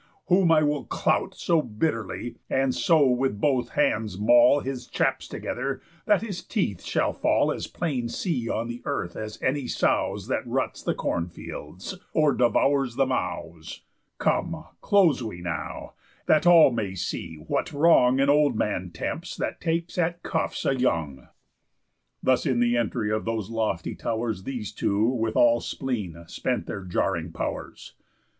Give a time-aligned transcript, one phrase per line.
[0.29, 5.79] Whom I will clout So bitterly, and so with both hands mall His chaps together,
[6.07, 10.47] that his teeth shall fall As plain seen on the earth as any sow's, That
[10.47, 13.83] ruts the corn fields, or devours the mows.
[14.17, 15.93] Come, close we now,
[16.25, 20.75] that all may see what wrong An old man tempts that takes at cuffs a
[20.75, 21.27] young."
[22.23, 26.85] Thus in the entry of those lofty tow'rs These two, with all spleen, spent their
[26.85, 27.93] jarring pow'rs.